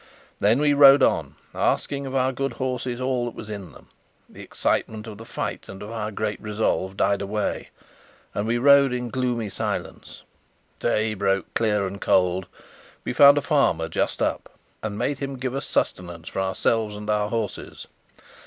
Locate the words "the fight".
5.19-5.69